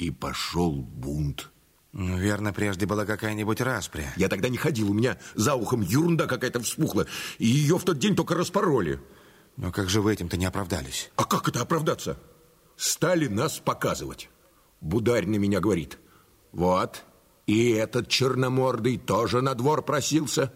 И 0.00 0.10
пошел 0.10 0.72
бунт. 0.72 1.50
Ну, 1.92 2.16
верно, 2.16 2.54
прежде 2.54 2.86
была 2.86 3.04
какая-нибудь 3.04 3.60
распря. 3.60 4.10
Я 4.16 4.28
тогда 4.28 4.48
не 4.48 4.56
ходил, 4.56 4.90
у 4.90 4.94
меня 4.94 5.18
за 5.34 5.56
ухом 5.56 5.82
ерунда 5.82 6.26
какая-то 6.26 6.60
вспухла, 6.60 7.06
и 7.36 7.46
ее 7.46 7.76
в 7.76 7.84
тот 7.84 7.98
день 7.98 8.16
только 8.16 8.34
распороли. 8.34 8.98
Но 9.58 9.70
как 9.70 9.90
же 9.90 10.00
вы 10.00 10.14
этим-то 10.14 10.38
не 10.38 10.46
оправдались? 10.46 11.10
А 11.16 11.24
как 11.24 11.48
это 11.48 11.60
оправдаться? 11.60 12.18
Стали 12.78 13.26
нас 13.26 13.58
показывать. 13.58 14.30
Бударь 14.80 15.26
на 15.26 15.36
меня 15.36 15.60
говорит. 15.60 15.98
Вот, 16.52 17.04
и 17.46 17.68
этот 17.68 18.08
черномордый 18.08 18.96
тоже 18.96 19.42
на 19.42 19.54
двор 19.54 19.82
просился. 19.82 20.50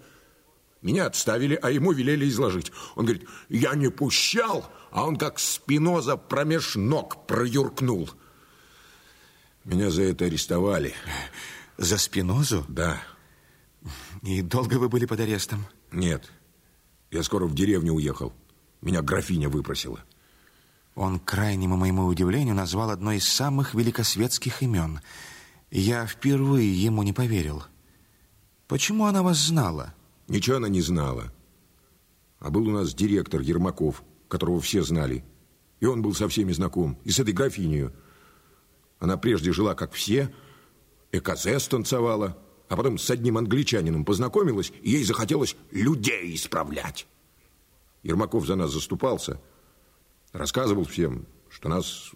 Меня 0.81 1.05
отставили, 1.05 1.59
а 1.61 1.71
ему 1.71 1.93
велели 1.93 2.27
изложить. 2.31 2.73
Он 2.95 3.05
говорит, 3.05 3.29
я 3.51 3.75
не 3.75 3.91
пущал, 3.91 4.65
а 4.91 5.05
он 5.05 5.17
как 5.17 5.39
спиноза 5.39 6.17
промеж 6.17 6.77
ног 6.77 7.27
проюркнул. 7.27 8.09
Меня 9.65 9.91
за 9.91 10.03
это 10.03 10.27
арестовали. 10.27 10.95
За 11.79 11.97
спинозу? 11.99 12.65
Да. 12.69 13.01
И 14.23 14.43
долго 14.43 14.75
вы 14.75 14.89
были 14.89 15.07
под 15.07 15.21
арестом? 15.21 15.67
Нет. 15.91 16.31
Я 17.11 17.23
скоро 17.23 17.47
в 17.47 17.55
деревню 17.55 17.95
уехал. 17.95 18.33
Меня 18.83 19.01
графиня 19.01 19.49
выпросила. 19.49 20.01
Он, 20.95 21.19
к 21.19 21.25
крайнему 21.25 21.77
моему 21.77 22.07
удивлению, 22.07 22.55
назвал 22.55 22.91
одно 22.91 23.13
из 23.13 23.27
самых 23.27 23.75
великосветских 23.75 24.63
имен. 24.63 25.01
Я 25.71 26.07
впервые 26.07 26.73
ему 26.73 27.03
не 27.03 27.13
поверил. 27.13 27.65
Почему 28.69 29.07
она 29.07 29.23
вас 29.23 29.39
знала? 29.39 29.95
Ничего 30.29 30.57
она 30.57 30.69
не 30.69 30.83
знала. 30.83 31.33
А 32.39 32.51
был 32.51 32.69
у 32.69 32.71
нас 32.71 32.95
директор 32.95 33.41
Ермаков, 33.41 34.03
которого 34.29 34.61
все 34.61 34.83
знали. 34.83 35.25
И 35.81 35.87
он 35.87 36.03
был 36.03 36.15
со 36.15 36.29
всеми 36.29 36.53
знаком. 36.53 36.99
И 37.05 37.11
с 37.11 37.19
этой 37.19 37.33
графиней. 37.33 37.91
Она 39.05 39.19
прежде 39.19 39.53
жила, 39.53 39.75
как 39.75 39.93
все, 39.93 40.33
эказе 41.13 41.61
станцевала, 41.61 42.39
а 42.71 42.77
потом 42.77 42.97
с 42.97 43.11
одним 43.11 43.37
англичанином 43.37 44.03
познакомилась, 44.03 44.73
и 44.81 44.93
ей 44.93 45.05
захотелось 45.05 45.57
людей 45.73 46.35
исправлять. 46.35 47.07
Ермаков 48.03 48.47
за 48.47 48.57
нас 48.57 48.73
заступался, 48.73 49.39
рассказывал 50.33 50.85
всем, 50.87 51.27
что 51.51 51.69
нас, 51.69 52.13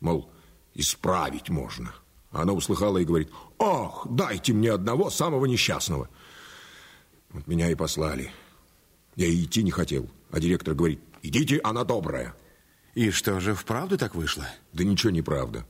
мол, 0.00 0.28
исправить 0.74 1.50
можно. 1.50 1.94
А 2.32 2.42
она 2.42 2.52
услыхала 2.52 2.98
и 2.98 3.04
говорит, 3.04 3.30
«Ох, 3.58 4.04
дайте 4.10 4.52
мне 4.54 4.72
одного 4.72 5.10
самого 5.10 5.46
несчастного». 5.46 6.08
Вот 7.30 7.46
меня 7.46 7.70
и 7.70 7.76
послали. 7.76 8.32
Я 9.14 9.28
и 9.28 9.44
идти 9.44 9.62
не 9.62 9.70
хотел, 9.70 10.10
а 10.32 10.40
директор 10.40 10.74
говорит, 10.74 10.98
«Идите, 11.22 11.60
она 11.62 11.84
добрая». 11.84 12.34
И 12.94 13.10
что 13.10 13.38
же, 13.38 13.54
вправду 13.54 13.96
так 13.96 14.16
вышло? 14.16 14.48
Да 14.72 14.82
ничего 14.82 15.12
не 15.12 15.22
правда. 15.22 15.64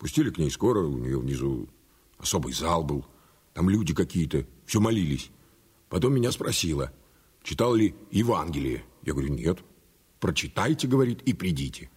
Пустили 0.00 0.30
к 0.30 0.38
ней 0.38 0.50
скоро, 0.50 0.80
у 0.80 0.96
нее 0.96 1.18
внизу 1.18 1.68
особый 2.16 2.54
зал 2.54 2.82
был. 2.82 3.04
Там 3.52 3.68
люди 3.68 3.92
какие-то, 3.92 4.46
все 4.64 4.80
молились. 4.80 5.30
Потом 5.90 6.14
меня 6.14 6.32
спросила, 6.32 6.90
читал 7.42 7.74
ли 7.74 7.94
Евангелие. 8.10 8.82
Я 9.02 9.12
говорю, 9.12 9.28
нет. 9.34 9.58
Прочитайте, 10.18 10.88
говорит, 10.88 11.20
и 11.24 11.34
придите. 11.34 11.90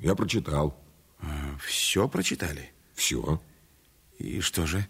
Я 0.00 0.16
прочитал. 0.16 0.76
А, 1.20 1.56
все 1.64 2.08
прочитали? 2.08 2.72
Все. 2.94 3.40
И 4.18 4.40
что 4.40 4.66
же, 4.66 4.84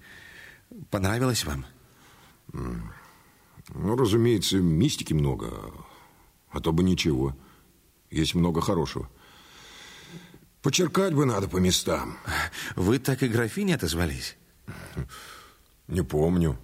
понравилось 0.90 1.44
вам? 1.44 1.66
Ну, 2.52 3.96
разумеется, 3.96 4.56
мистики 4.56 5.12
много, 5.12 5.52
а 6.48 6.60
то 6.60 6.72
бы 6.72 6.82
ничего. 6.82 7.36
Есть 8.10 8.34
много 8.34 8.62
хорошего. 8.62 9.10
Почеркать 10.64 11.12
бы 11.12 11.26
надо 11.26 11.46
по 11.46 11.58
местам. 11.58 12.16
Вы 12.74 12.98
так 12.98 13.22
и 13.22 13.28
графине 13.28 13.74
отозвались? 13.74 14.34
Не 15.88 16.02
помню. 16.02 16.58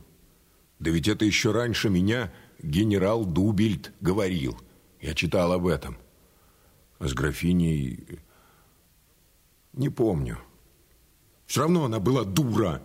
Да 0.79 0.91
ведь 0.91 1.07
это 1.07 1.27
еще 1.27 1.53
раньше 1.53 1.91
меня 1.91 2.33
генерал 2.63 3.27
Дубельт 3.27 3.93
говорил. 4.01 4.59
Я 5.03 5.15
читал 5.15 5.53
об 5.53 5.67
этом. 5.67 5.99
А 6.99 7.09
с 7.09 7.13
графиней... 7.13 8.21
Не 9.75 9.91
помню. 9.91 10.39
Все 11.45 11.61
равно 11.61 11.85
она 11.85 12.01
была 12.01 12.25
дура. 12.25 12.83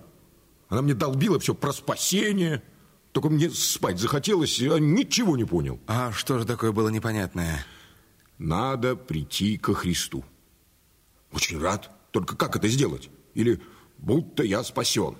Она 0.68 0.82
мне 0.82 0.96
долбила 0.96 1.40
все 1.40 1.56
про 1.56 1.72
спасение. 1.72 2.62
Только 3.14 3.30
мне 3.30 3.50
спать 3.52 4.00
захотелось, 4.00 4.60
я 4.60 4.80
ничего 4.80 5.38
не 5.38 5.46
понял. 5.46 5.80
А 5.88 6.12
что 6.12 6.40
же 6.40 6.46
такое 6.46 6.74
было 6.74 6.90
непонятное? 6.90 7.66
Надо 8.38 8.98
прийти 8.98 9.58
ко 9.58 9.74
Христу. 9.74 10.26
Очень 11.36 11.60
рад. 11.60 11.92
Только 12.12 12.38
как 12.38 12.56
это 12.56 12.70
сделать? 12.70 13.10
Или 13.34 13.62
будто 13.98 14.42
я 14.42 14.64
спасен. 14.64 15.18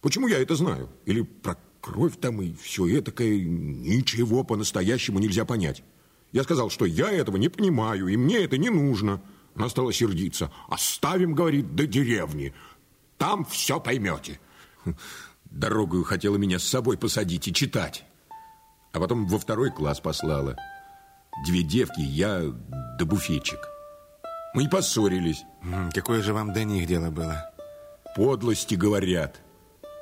Почему 0.00 0.26
я 0.26 0.38
это 0.38 0.56
знаю? 0.56 0.90
Или 1.06 1.22
про 1.22 1.56
кровь 1.80 2.16
там 2.20 2.42
и 2.42 2.54
все 2.54 2.98
этакое 2.98 3.40
ничего 3.40 4.42
по-настоящему 4.42 5.20
нельзя 5.20 5.44
понять. 5.44 5.84
Я 6.32 6.42
сказал, 6.42 6.70
что 6.70 6.86
я 6.86 7.10
этого 7.10 7.36
не 7.36 7.48
понимаю, 7.48 8.08
и 8.08 8.16
мне 8.16 8.38
это 8.38 8.58
не 8.58 8.68
нужно. 8.68 9.22
Она 9.54 9.68
стала 9.68 9.92
сердиться. 9.92 10.50
Оставим, 10.68 11.34
говорит, 11.34 11.76
до 11.76 11.86
деревни. 11.86 12.52
Там 13.16 13.44
все 13.44 13.78
поймете. 13.78 14.40
Дорогую 15.44 16.02
хотела 16.02 16.36
меня 16.36 16.58
с 16.58 16.64
собой 16.64 16.98
посадить 16.98 17.46
и 17.46 17.52
читать. 17.52 18.04
А 18.92 18.98
потом 18.98 19.26
во 19.26 19.38
второй 19.38 19.70
класс 19.70 20.00
послала. 20.00 20.56
Две 21.46 21.62
девки, 21.62 22.00
я 22.00 22.42
да 22.98 23.04
буфетчик. 23.04 23.71
Мы 24.54 24.64
и 24.64 24.68
поссорились. 24.68 25.44
Какое 25.94 26.22
же 26.22 26.34
вам 26.34 26.52
до 26.52 26.64
них 26.64 26.86
дело 26.86 27.10
было? 27.10 27.50
Подлости 28.14 28.74
говорят. 28.74 29.40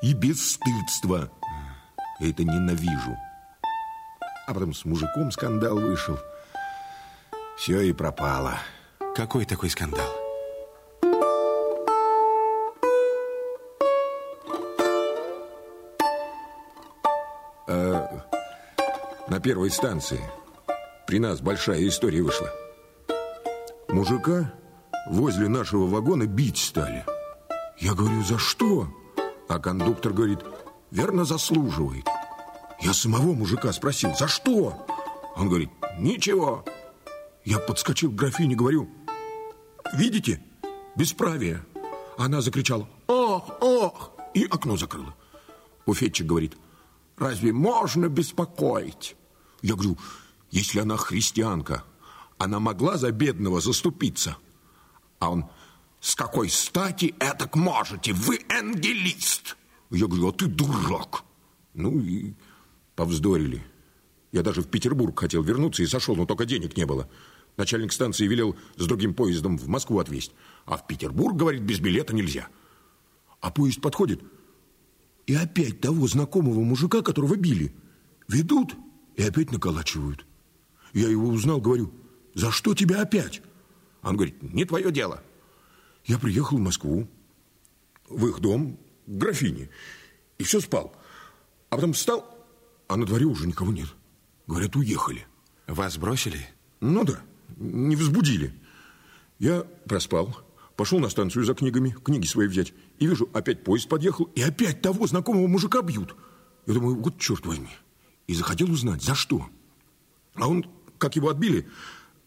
И 0.03 0.13
бесстыдство. 0.13 1.31
Это 2.19 2.43
ненавижу. 2.43 3.17
А 4.47 4.55
потом 4.55 4.75
с 4.75 4.85
мужиком 4.85 5.31
скандал 5.31 5.77
вышел. 5.77 6.19
Все 7.57 7.81
и 7.83 7.93
пропало. 7.93 8.59
Какой 9.15 9.45
такой 9.45 9.71
скандал? 9.71 10.09
А, 17.69 18.27
на 19.29 19.41
первой 19.41 19.71
станции 19.71 20.21
при 21.07 21.21
нас 21.21 21.41
большая 21.41 21.87
история 21.87 22.23
вышла. 22.23 22.51
Мужика 23.93 24.55
возле 25.09 25.49
нашего 25.49 25.87
вагона 25.87 26.27
бить 26.27 26.59
стали. 26.59 27.05
Я 27.79 27.95
говорю, 27.95 28.23
за 28.23 28.39
что? 28.39 28.89
А 29.49 29.59
кондуктор 29.59 30.13
говорит, 30.13 30.41
верно 30.91 31.25
заслуживает. 31.25 32.07
Я 32.81 32.95
самого 32.95 33.33
мужика 33.33 33.73
спросил, 33.73 34.15
за 34.15 34.29
что? 34.29 34.87
Он 35.37 35.49
говорит, 35.49 35.71
ничего. 35.99 36.65
Я 37.45 37.59
подскочил 37.59 38.13
к 38.13 38.15
графине, 38.15 38.55
говорю, 38.55 38.89
видите, 39.95 40.41
бесправие. 40.95 41.65
Она 42.17 42.43
закричала, 42.43 42.89
ох, 43.09 43.51
ох, 43.61 44.13
и 44.35 44.45
окно 44.45 44.77
закрыла. 44.77 45.15
Буфетчик 45.85 46.27
говорит, 46.27 46.57
разве 47.17 47.53
можно 47.53 48.09
беспокоить? 48.09 49.17
Я 49.63 49.75
говорю, 49.75 49.99
если 50.51 50.79
она 50.79 50.97
христианка, 50.97 51.83
она 52.41 52.59
могла 52.59 52.97
за 52.97 53.13
бедного 53.13 53.61
заступиться. 53.61 54.39
А 55.19 55.31
он, 55.31 55.45
с 56.01 56.15
какой 56.15 56.49
стати 56.49 57.15
этак 57.19 57.55
можете? 57.55 58.15
Вы 58.15 58.41
ангелист. 58.49 59.59
Я 59.91 60.07
говорю, 60.07 60.29
а 60.29 60.33
ты 60.33 60.47
дурак. 60.47 61.23
Ну 61.75 62.01
и 62.01 62.33
повздорили. 62.97 63.63
Я 64.33 64.43
даже 64.43 64.63
в 64.63 64.69
Петербург 64.69 65.21
хотел 65.21 65.43
вернуться 65.43 65.83
и 65.83 65.87
сошел, 65.87 66.17
но 66.17 66.25
только 66.25 66.47
денег 66.47 66.79
не 66.79 66.87
было. 66.87 67.11
Начальник 67.59 67.93
станции 67.93 68.27
велел 68.27 68.57
с 68.77 68.87
другим 68.87 69.13
поездом 69.13 69.59
в 69.59 69.69
Москву 69.69 69.99
отвезть. 69.99 70.33
А 70.65 70.79
в 70.79 70.87
Петербург, 70.87 71.37
говорит, 71.37 71.61
без 71.61 71.79
билета 71.79 72.15
нельзя. 72.15 72.49
А 73.43 73.51
поезд 73.51 73.83
подходит, 73.83 74.23
и 75.27 75.35
опять 75.35 75.83
того 75.83 76.07
знакомого 76.07 76.61
мужика, 76.61 77.03
которого 77.03 77.37
били, 77.37 77.75
ведут 78.29 78.75
и 79.17 79.23
опять 79.25 79.53
наколачивают. 79.53 80.25
Я 80.95 81.11
его 81.11 81.29
узнал, 81.29 81.61
говорю, 81.61 81.93
за 82.35 82.51
что 82.51 82.75
тебя 82.75 83.03
опять? 83.03 83.43
Он 84.03 84.17
говорит, 84.17 84.43
не 84.43 84.65
твое 84.65 84.91
дело. 84.91 85.23
Я 86.05 86.19
приехал 86.19 86.57
в 86.57 86.61
Москву, 86.61 87.09
в 88.09 88.27
их 88.27 88.41
дом, 88.41 88.79
к 89.07 89.11
графине, 89.11 89.69
и 90.39 90.45
все 90.45 90.61
спал. 90.61 90.95
А 91.69 91.77
потом 91.77 91.93
встал, 91.93 92.27
а 92.89 92.97
на 92.97 93.07
дворе 93.07 93.27
уже 93.27 93.47
никого 93.47 93.73
нет. 93.73 93.89
Говорят, 94.47 94.75
уехали. 94.77 95.27
Вас 95.67 95.99
бросили? 95.99 96.49
Ну 96.81 97.05
да, 97.05 97.21
не 97.57 97.95
возбудили. 97.95 98.53
Я 99.39 99.65
проспал, 99.87 100.37
пошел 100.77 100.99
на 100.99 101.09
станцию 101.09 101.45
за 101.45 101.55
книгами, 101.55 101.95
книги 102.05 102.27
свои 102.27 102.49
взять, 102.49 102.73
и 102.99 103.07
вижу, 103.07 103.29
опять 103.33 103.63
поезд 103.65 103.89
подъехал, 103.89 104.25
и 104.35 104.43
опять 104.43 104.83
того 104.83 105.07
знакомого 105.07 105.47
мужика 105.47 105.83
бьют. 105.83 106.17
Я 106.67 106.75
думаю, 106.75 106.97
вот 106.97 107.19
черт 107.19 107.47
возьми. 107.47 107.71
И 108.27 108.35
захотел 108.35 108.71
узнать, 108.71 109.03
за 109.03 109.15
что. 109.15 109.49
А 110.35 110.49
он, 110.49 110.67
как 110.99 111.17
его 111.17 111.29
отбили, 111.29 111.69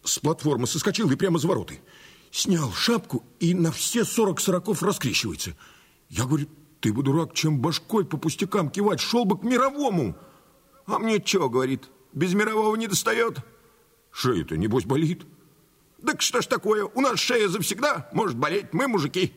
с 0.04 0.18
платформы 0.18 0.66
соскочил 0.66 1.10
и 1.10 1.16
прямо 1.16 1.38
за 1.38 1.48
вороты. 1.48 1.80
снял 2.30 2.72
шапку 2.72 3.24
и 3.40 3.54
на 3.54 3.72
все 3.72 4.04
сорок 4.04 4.40
сороков 4.40 4.82
раскрещивается. 4.82 5.56
Я 6.08 6.24
говорю, 6.24 6.48
ты 6.80 6.92
бы, 6.92 7.02
дурак, 7.02 7.32
чем 7.34 7.60
башкой 7.60 8.04
по 8.04 8.16
пустякам 8.16 8.70
кивать, 8.70 9.00
шел 9.00 9.24
бы 9.24 9.38
к 9.38 9.42
мировому. 9.42 10.16
А 10.86 10.98
мне 10.98 11.22
что, 11.24 11.48
говорит, 11.48 11.84
без 12.12 12.34
мирового 12.34 12.76
не 12.76 12.86
достает? 12.86 13.38
Шея-то, 14.10 14.56
небось, 14.56 14.84
болит. 14.84 15.24
Так 16.04 16.20
что 16.20 16.42
ж 16.42 16.46
такое, 16.46 16.84
у 16.84 17.00
нас 17.00 17.18
шея 17.18 17.48
завсегда 17.48 18.08
может 18.12 18.36
болеть, 18.36 18.72
мы 18.72 18.88
мужики. 18.88 19.32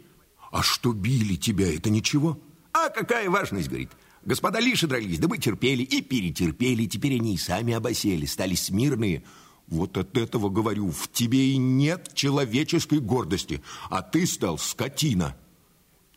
А 0.52 0.62
что 0.62 0.92
били 0.92 1.36
тебя, 1.36 1.74
это 1.74 1.90
ничего? 1.90 2.40
А 2.74 2.90
какая 2.90 3.30
важность, 3.30 3.70
говорит. 3.70 3.92
Господа 4.24 4.60
лиши 4.60 4.88
дрались, 4.88 5.20
да 5.20 5.28
мы 5.28 5.38
терпели 5.38 5.84
и 5.84 6.02
перетерпели. 6.02 6.86
Теперь 6.86 7.16
они 7.16 7.36
и 7.36 7.38
сами 7.38 7.74
обосели, 7.74 8.26
стали 8.26 8.56
смирные. 8.56 9.24
Вот 9.68 9.98
от 9.98 10.18
этого, 10.18 10.50
говорю, 10.50 10.92
в 10.92 11.10
тебе 11.12 11.52
и 11.52 11.58
нет 11.58 12.14
человеческой 12.14 13.00
гордости, 13.00 13.62
а 13.90 14.02
ты 14.02 14.26
стал 14.26 14.58
скотина. 14.58 15.36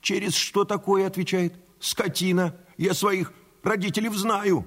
Через 0.01 0.35
что 0.35 0.65
такое, 0.65 1.07
отвечает? 1.07 1.55
Скотина. 1.81 2.57
Я 2.79 2.95
своих 2.95 3.33
родителей 3.63 4.09
знаю. 4.11 4.67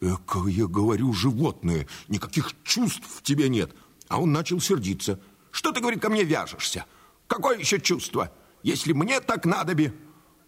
Эка, 0.00 0.46
я 0.48 0.66
говорю, 0.66 1.12
животное, 1.12 1.86
никаких 2.08 2.50
чувств 2.64 3.06
в 3.06 3.22
тебе 3.22 3.48
нет. 3.48 3.74
А 4.08 4.20
он 4.20 4.32
начал 4.32 4.60
сердиться. 4.60 5.20
Что 5.50 5.72
ты, 5.72 5.80
говорит, 5.80 6.02
ко 6.02 6.10
мне 6.10 6.24
вяжешься? 6.24 6.84
Какое 7.28 7.58
еще 7.58 7.80
чувство? 7.80 8.32
Если 8.62 8.92
мне 8.92 9.20
так 9.20 9.46
надоби. 9.46 9.92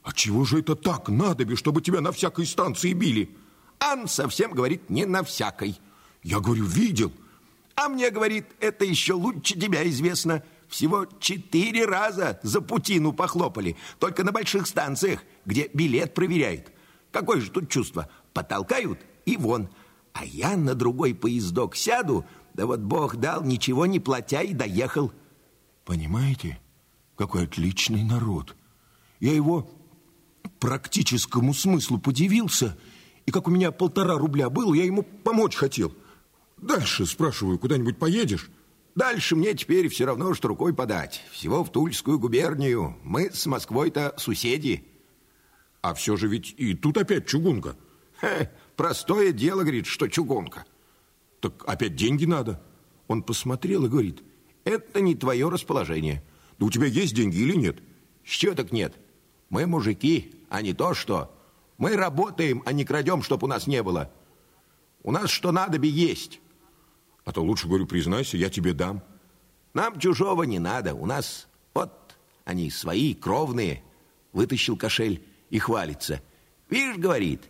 А 0.03 0.13
чего 0.13 0.45
же 0.45 0.61
это 0.61 0.75
так 0.75 1.09
надоби, 1.09 1.55
чтобы 1.55 1.81
тебя 1.81 2.01
на 2.01 2.13
всякой 2.13 2.47
станции 2.47 2.93
били? 2.93 3.37
Ан 3.79 4.09
совсем, 4.09 4.53
говорит, 4.53 4.91
не 4.91 5.07
на 5.07 5.23
всякой. 5.23 5.79
Я 6.23 6.41
говорю, 6.41 6.65
видел. 6.65 7.13
А 7.79 7.89
мне, 7.89 8.11
говорит, 8.11 8.45
это 8.59 8.85
еще 8.85 9.13
лучше 9.13 9.57
тебя 9.57 9.89
известно. 9.89 10.43
Всего 10.67 11.07
четыре 11.21 11.85
раза 11.85 12.41
за 12.43 12.61
путину 12.61 13.13
похлопали. 13.13 13.77
Только 14.01 14.25
на 14.25 14.33
больших 14.33 14.67
станциях, 14.67 15.23
где 15.45 15.71
билет 15.73 16.13
проверяют. 16.13 16.73
Какое 17.13 17.41
же 17.41 17.53
тут 17.53 17.71
чувство? 17.71 18.09
Потолкают 18.33 18.99
и 19.27 19.37
вон. 19.37 19.69
А 20.13 20.25
я 20.25 20.57
на 20.57 20.75
другой 20.75 21.15
поездок 21.15 21.77
сяду, 21.77 22.27
да 22.53 22.67
вот 22.67 22.81
Бог 22.81 23.15
дал, 23.15 23.45
ничего 23.45 23.87
не 23.87 24.01
платя 24.01 24.41
и 24.41 24.55
доехал. 24.55 25.13
Понимаете, 25.85 26.59
какой 27.15 27.45
отличный 27.45 28.03
народ. 28.03 28.57
Я 29.21 29.33
его 29.33 29.71
практическому 30.59 31.55
смыслу 31.55 31.99
подивился, 31.99 32.77
и 33.25 33.31
как 33.31 33.47
у 33.47 33.53
меня 33.53 33.71
полтора 33.71 34.19
рубля 34.19 34.51
было, 34.51 34.75
я 34.75 34.85
ему 34.85 35.05
помочь 35.05 35.55
хотел– 35.55 35.95
Дальше, 36.61 37.07
спрашиваю, 37.07 37.59
куда-нибудь 37.59 37.99
поедешь? 37.99 38.51
Дальше 38.95 39.37
мне 39.37 39.55
теперь 39.55 39.89
все 39.89 40.07
равно, 40.07 40.35
что 40.35 40.49
рукой 40.49 40.75
подать. 40.75 41.23
Всего 41.31 41.63
в 41.63 41.71
Тульскую 41.71 42.19
губернию. 42.19 42.97
Мы 43.05 43.31
с 43.33 43.47
Москвой-то 43.47 44.15
соседи. 44.19 44.85
А 45.83 45.95
все 45.95 46.17
же 46.17 46.27
ведь 46.27 46.55
и 46.57 46.75
тут 46.75 46.99
опять 46.99 47.27
чугунка. 47.27 47.77
Хе, 48.21 48.51
простое 48.77 49.33
дело, 49.33 49.61
говорит, 49.61 49.87
что 49.87 50.09
чугунка. 50.09 50.65
Так 51.41 51.63
опять 51.67 51.95
деньги 51.95 52.25
надо. 52.25 52.61
Он 53.07 53.23
посмотрел 53.23 53.87
и 53.87 53.89
говорит, 53.89 54.23
это 54.65 55.01
не 55.01 55.15
твое 55.15 55.49
расположение. 55.49 56.25
Да 56.59 56.67
у 56.67 56.71
тебя 56.71 56.87
есть 56.87 57.15
деньги 57.15 57.37
или 57.37 57.55
нет? 57.55 57.79
С 58.25 58.31
чего 58.31 58.55
так 58.55 58.73
нет? 58.73 58.97
Мы 59.49 59.67
мужики, 59.67 60.35
а 60.51 60.61
не 60.61 60.73
то 60.73 60.93
что. 60.95 61.35
Мы 61.79 61.97
работаем, 61.97 62.63
а 62.67 62.73
не 62.73 62.85
крадем, 62.85 63.23
чтоб 63.23 63.45
у 63.45 63.47
нас 63.47 63.69
не 63.69 63.83
было. 63.83 64.13
У 65.05 65.13
нас 65.13 65.31
что 65.31 65.53
надо 65.53 65.79
бы 65.79 65.87
есть. 65.87 66.41
А 67.29 67.33
то 67.33 67.43
лучше, 67.43 67.69
говорю, 67.69 67.87
признайся, 67.87 68.39
я 68.39 68.49
тебе 68.49 68.73
дам. 68.73 69.03
Нам 69.75 70.01
чужого 70.01 70.45
не 70.45 70.59
надо. 70.59 70.95
У 70.95 71.05
нас 71.05 71.47
вот 71.75 71.93
они 72.47 72.71
свои, 72.71 73.13
кровные. 73.13 73.83
Вытащил 74.33 74.79
кошель 74.79 75.23
и 75.51 75.59
хвалится. 75.59 76.23
Видишь, 76.71 76.97
говорит, 76.97 77.43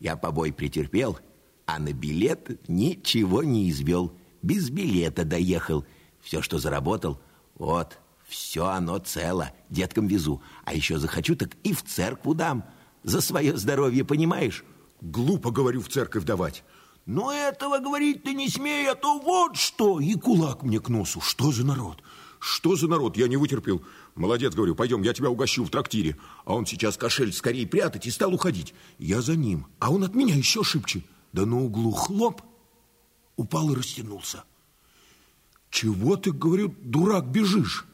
я 0.00 0.16
побой 0.16 0.52
претерпел, 0.52 1.16
а 1.64 1.78
на 1.78 1.92
билет 1.92 2.68
ничего 2.68 3.44
не 3.44 3.70
извел. 3.70 4.12
Без 4.42 4.68
билета 4.68 5.24
доехал. 5.24 5.86
Все, 6.20 6.42
что 6.42 6.58
заработал, 6.58 7.20
вот, 7.54 8.00
все 8.26 8.66
оно 8.66 8.98
цело. 8.98 9.52
Деткам 9.68 10.08
везу. 10.08 10.42
А 10.64 10.74
еще 10.74 10.98
захочу, 10.98 11.36
так 11.36 11.50
и 11.62 11.72
в 11.72 11.84
церкву 11.84 12.34
дам. 12.34 12.64
За 13.04 13.20
свое 13.20 13.56
здоровье, 13.56 14.04
понимаешь? 14.04 14.64
Глупо, 15.00 15.52
говорю, 15.52 15.82
в 15.82 15.88
церковь 15.88 16.24
давать. 16.24 16.64
Но 17.10 17.32
этого 17.32 17.80
говорить 17.80 18.22
ты 18.22 18.34
не 18.34 18.48
смей, 18.48 18.88
а 18.88 18.94
то 18.94 19.18
вот 19.18 19.56
что. 19.56 19.98
И 19.98 20.14
кулак 20.14 20.62
мне 20.62 20.78
к 20.78 20.88
носу. 20.88 21.20
Что 21.20 21.50
за 21.50 21.66
народ? 21.66 22.04
Что 22.38 22.76
за 22.76 22.86
народ? 22.86 23.16
Я 23.16 23.26
не 23.26 23.36
вытерпел. 23.36 23.82
Молодец, 24.14 24.54
говорю, 24.54 24.76
пойдем, 24.76 25.02
я 25.02 25.12
тебя 25.12 25.28
угощу 25.28 25.64
в 25.64 25.70
трактире. 25.70 26.16
А 26.44 26.54
он 26.54 26.66
сейчас 26.66 26.96
кошель 26.96 27.32
скорее 27.32 27.66
прятать 27.66 28.06
и 28.06 28.12
стал 28.12 28.32
уходить. 28.32 28.74
Я 29.00 29.22
за 29.22 29.34
ним, 29.34 29.66
а 29.80 29.90
он 29.90 30.04
от 30.04 30.14
меня 30.14 30.36
еще 30.36 30.62
шибче. 30.62 31.02
Да 31.32 31.46
на 31.46 31.60
углу 31.60 31.90
хлоп, 31.90 32.42
упал 33.34 33.72
и 33.72 33.74
растянулся. 33.74 34.44
Чего 35.68 36.14
ты, 36.14 36.30
говорю, 36.30 36.72
дурак, 36.80 37.26
бежишь? 37.26 37.86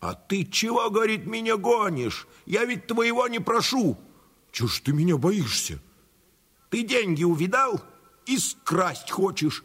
А 0.00 0.12
ты 0.12 0.44
чего, 0.44 0.90
говорит, 0.90 1.24
меня 1.24 1.56
гонишь? 1.56 2.28
Я 2.44 2.66
ведь 2.66 2.86
твоего 2.86 3.26
не 3.26 3.38
прошу. 3.38 3.96
Чего 4.52 4.68
ж 4.68 4.80
ты 4.80 4.92
меня 4.92 5.16
боишься? 5.16 5.80
Ты 6.68 6.82
деньги 6.82 7.24
увидал? 7.24 7.80
И 8.30 8.38
скрасть 8.38 9.10
хочешь. 9.10 9.64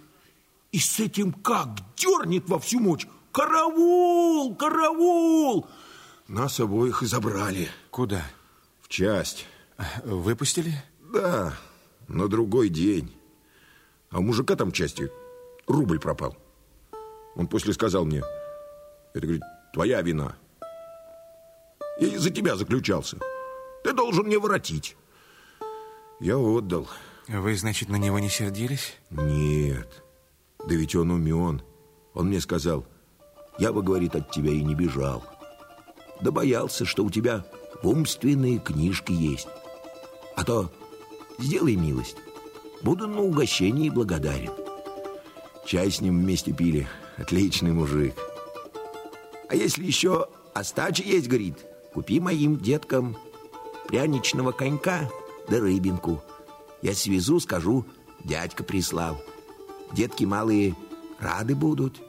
И 0.71 0.79
с 0.79 0.99
этим 0.99 1.31
как 1.31 1.69
дернет 1.95 2.49
во 2.49 2.59
всю 2.59 2.79
мощь. 2.79 3.05
Караул, 3.31 4.55
караул! 4.55 5.67
Нас 6.27 6.59
обоих 6.59 7.03
и 7.03 7.05
забрали. 7.05 7.69
Куда? 7.91 8.25
В 8.81 8.87
часть. 8.87 9.45
Выпустили? 10.03 10.73
Да, 11.13 11.53
на 12.07 12.27
другой 12.27 12.69
день. 12.69 13.15
А 14.09 14.19
у 14.19 14.23
мужика 14.23 14.55
там 14.55 14.71
части 14.71 15.11
рубль 15.67 15.99
пропал. 15.99 16.35
Он 17.35 17.47
после 17.47 17.73
сказал 17.73 18.05
мне, 18.05 18.23
это, 19.13 19.27
говорит, 19.27 19.43
твоя 19.73 20.01
вина. 20.01 20.35
Я 21.99 22.07
из-за 22.07 22.31
тебя 22.31 22.55
заключался. 22.55 23.17
Ты 23.83 23.93
должен 23.93 24.25
мне 24.25 24.39
воротить. 24.39 24.97
Я 26.19 26.37
отдал. 26.37 26.87
Вы, 27.27 27.55
значит, 27.55 27.89
на 27.89 27.95
него 27.95 28.19
не 28.19 28.29
сердились? 28.29 28.95
Нет. 29.09 30.03
Да 30.59 30.75
ведь 30.75 30.95
он 30.95 31.11
умен. 31.11 31.63
Он 32.13 32.27
мне 32.27 32.39
сказал, 32.39 32.85
я 33.57 33.73
бы, 33.73 33.81
говорит, 33.81 34.15
от 34.15 34.31
тебя 34.31 34.51
и 34.51 34.61
не 34.61 34.75
бежал. 34.75 35.23
Да 36.21 36.31
боялся, 36.31 36.85
что 36.85 37.03
у 37.03 37.09
тебя 37.09 37.45
умственные 37.81 38.59
книжки 38.59 39.11
есть. 39.11 39.47
А 40.35 40.43
то 40.43 40.71
сделай 41.39 41.75
милость. 41.75 42.17
Буду 42.83 43.07
на 43.07 43.21
угощении 43.21 43.89
благодарен. 43.89 44.51
Чай 45.65 45.89
с 45.89 46.01
ним 46.01 46.21
вместе 46.21 46.53
пили. 46.53 46.87
Отличный 47.17 47.71
мужик. 47.71 48.13
А 49.49 49.55
если 49.55 49.83
еще 49.83 50.27
остача 50.53 51.01
есть, 51.03 51.27
говорит, 51.27 51.65
купи 51.93 52.19
моим 52.19 52.59
деткам 52.59 53.17
пряничного 53.87 54.51
конька 54.51 55.09
да 55.47 55.59
рыбинку– 55.59 56.23
я 56.85 56.93
свезу, 56.93 57.39
скажу, 57.39 57.83
дядька 58.23 58.63
прислал. 58.63 59.19
Детки 59.91 60.23
малые 60.23 60.75
рады 61.17 61.55
будут. 61.55 61.99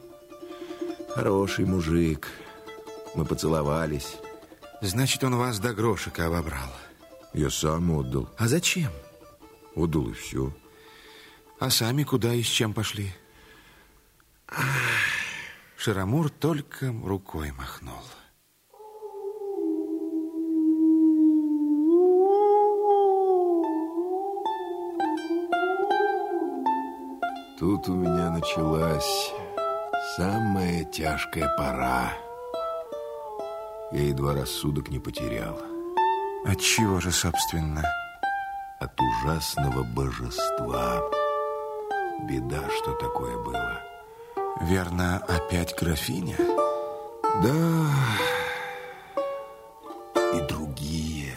Хороший 1.15 1.65
мужик. 1.65 2.27
Мы 3.15 3.25
поцеловались. 3.25 4.17
Значит, 4.81 5.23
он 5.23 5.35
вас 5.35 5.57
до 5.57 5.73
грошика 5.73 6.27
обобрал. 6.27 6.71
Я 7.33 7.49
сам 7.49 7.89
отдал. 7.89 8.29
А 8.37 8.47
зачем? 8.47 8.91
Отдал 9.73 10.09
и 10.09 10.13
все. 10.13 10.55
А 11.59 11.71
сами 11.71 12.03
куда 12.03 12.35
и 12.35 12.43
с 12.43 12.47
чем 12.47 12.75
пошли? 12.75 13.11
Широмур 15.75 16.29
только 16.29 16.93
рукой 17.03 17.51
махнул. 17.51 18.03
Тут 27.59 27.89
у 27.89 27.95
меня 27.95 28.29
началась 28.29 29.33
самая 30.15 30.83
тяжкая 30.83 31.51
пора. 31.57 32.13
Я 33.91 34.03
едва 34.03 34.35
рассудок 34.35 34.89
не 34.89 34.99
потерял. 34.99 35.57
От 36.45 36.61
чего 36.61 36.99
же, 36.99 37.11
собственно? 37.11 37.81
От 38.79 38.91
ужасного 39.01 39.83
божества. 39.83 41.01
Беда, 42.29 42.63
что 42.77 42.93
такое 42.93 43.35
было. 43.37 43.79
Верно, 44.61 45.17
опять 45.27 45.75
графиня? 45.79 46.37
Да, 47.41 47.89
и 50.35 50.41
другие. 50.47 51.33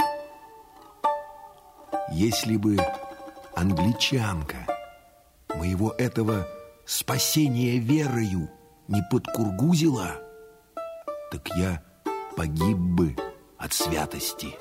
Если 2.13 2.59
бы 2.59 2.77
англичанка 3.55 4.70
моего 5.55 5.95
этого 5.99 6.47
спасения 6.85 7.79
верою 7.79 8.51
не 8.89 9.03
подкургузила, 9.11 10.21
так 11.31 11.49
я 11.57 11.83
погиб 12.37 12.77
бы 12.77 13.17
от 13.59 13.73
святости. 13.73 14.57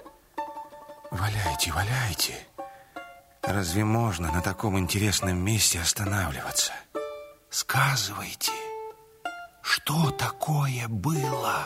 Валяйте, 1.12 1.72
валяйте. 1.72 2.34
Разве 3.41 3.84
можно 3.84 4.31
на 4.31 4.41
таком 4.41 4.77
интересном 4.77 5.38
месте 5.43 5.79
останавливаться? 5.79 6.74
Сказывайте, 7.50 8.51
что 9.63 10.12
такое 10.12 10.88
было? 10.88 11.65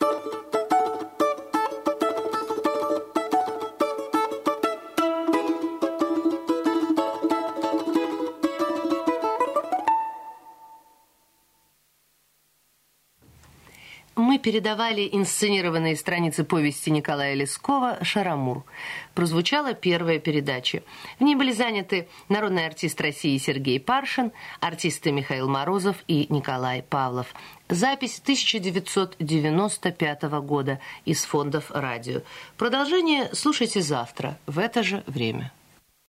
Мы 0.00 0.61
передавали 14.42 15.08
инсценированные 15.10 15.96
страницы 15.96 16.44
повести 16.44 16.90
Николая 16.90 17.32
Лескова 17.34 17.96
«Шарамур». 18.02 18.64
Прозвучала 19.14 19.72
первая 19.72 20.18
передача. 20.18 20.82
В 21.18 21.22
ней 21.22 21.36
были 21.36 21.52
заняты 21.52 22.08
народный 22.28 22.66
артист 22.66 23.00
России 23.00 23.38
Сергей 23.38 23.80
Паршин, 23.80 24.32
артисты 24.60 25.12
Михаил 25.12 25.48
Морозов 25.48 25.96
и 26.08 26.26
Николай 26.28 26.82
Павлов. 26.82 27.34
Запись 27.68 28.20
1995 28.22 30.22
года 30.44 30.78
из 31.06 31.24
фондов 31.24 31.70
радио. 31.70 32.20
Продолжение 32.58 33.30
слушайте 33.32 33.80
завтра 33.80 34.36
в 34.46 34.58
это 34.58 34.82
же 34.82 35.02
время. 35.06 35.52